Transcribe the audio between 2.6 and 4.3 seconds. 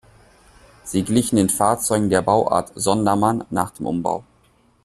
Sondermann" nach dem Umbau.